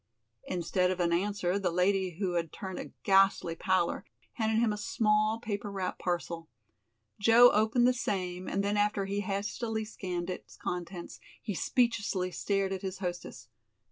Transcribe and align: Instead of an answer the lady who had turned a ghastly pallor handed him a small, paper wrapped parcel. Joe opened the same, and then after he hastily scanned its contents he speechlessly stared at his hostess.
Instead 0.47 0.89
of 0.89 0.99
an 0.99 1.13
answer 1.13 1.59
the 1.59 1.69
lady 1.69 2.17
who 2.17 2.31
had 2.33 2.51
turned 2.51 2.79
a 2.79 2.91
ghastly 3.03 3.53
pallor 3.55 4.03
handed 4.33 4.57
him 4.57 4.73
a 4.73 4.77
small, 4.77 5.39
paper 5.39 5.69
wrapped 5.71 5.99
parcel. 5.99 6.49
Joe 7.19 7.51
opened 7.51 7.85
the 7.87 7.93
same, 7.93 8.47
and 8.49 8.63
then 8.63 8.77
after 8.77 9.05
he 9.05 9.19
hastily 9.19 9.85
scanned 9.85 10.31
its 10.31 10.57
contents 10.57 11.19
he 11.39 11.53
speechlessly 11.53 12.31
stared 12.31 12.73
at 12.73 12.81
his 12.81 12.97
hostess. 12.97 13.49